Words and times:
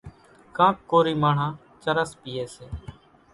ڪانڪ 0.55 0.77
ڪورِي 0.89 1.13
ماڻۿان 1.23 1.51
چرس 1.83 2.09
پيئيَ 2.21 2.45
سي۔ 2.55 2.65